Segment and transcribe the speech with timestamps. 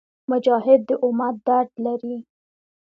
[0.31, 2.15] مجاهد د امت درد لري.